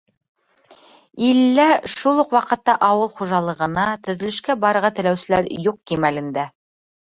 Иллә 1.27 1.67
шул 1.95 2.23
уҡ 2.23 2.33
ваҡытта 2.37 2.75
ауыл 2.89 3.13
хужалығына, 3.21 3.87
төҙөлөшкә 4.09 4.59
барырға 4.67 4.95
теләүселәр 5.01 5.55
юҡ 5.71 5.83
кимәлендә. 5.93 6.53